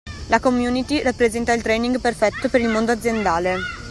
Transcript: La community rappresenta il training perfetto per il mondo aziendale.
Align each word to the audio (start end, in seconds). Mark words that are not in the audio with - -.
La 0.29 0.39
community 0.39 0.99
rappresenta 1.03 1.53
il 1.53 1.61
training 1.61 1.99
perfetto 2.01 2.49
per 2.49 2.59
il 2.59 2.69
mondo 2.69 2.91
aziendale. 2.91 3.59